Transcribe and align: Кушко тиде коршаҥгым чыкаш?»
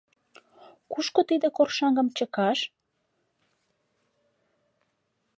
Кушко 0.91 1.21
тиде 1.29 1.47
коршаҥгым 1.57 2.07
чыкаш?» 2.17 2.59